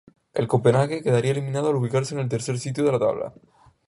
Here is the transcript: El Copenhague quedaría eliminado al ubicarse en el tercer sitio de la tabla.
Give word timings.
El 0.33 0.47
Copenhague 0.47 1.03
quedaría 1.03 1.29
eliminado 1.31 1.69
al 1.69 1.75
ubicarse 1.75 2.15
en 2.15 2.21
el 2.21 2.27
tercer 2.27 2.57
sitio 2.57 2.83
de 2.83 2.91
la 2.93 2.97
tabla. 2.97 3.35